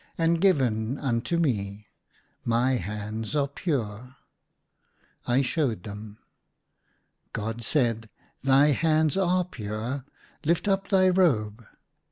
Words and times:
and 0.17 0.41
given 0.41 0.97
unto 0.97 1.37
me. 1.37 1.85
My 2.43 2.71
hands 2.77 3.35
are 3.35 3.47
pure." 3.47 4.15
I 5.27 5.43
showed 5.43 5.83
them. 5.83 6.17
God 7.33 7.61
said," 7.63 8.07
Thy 8.43 8.69
hands 8.71 9.15
are 9.15 9.45
pure.— 9.45 10.03
Lift 10.43 10.67
up 10.67 10.87
thy 10.87 11.07
robe.' 11.09 11.65